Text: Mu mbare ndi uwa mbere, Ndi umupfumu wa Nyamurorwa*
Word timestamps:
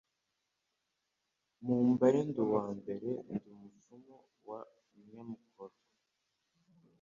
Mu 1.65 1.75
mbare 1.91 2.19
ndi 2.27 2.39
uwa 2.45 2.65
mbere, 2.77 3.09
Ndi 3.33 3.47
umupfumu 3.53 4.15
wa 4.47 4.59
Nyamurorwa* 5.05 5.67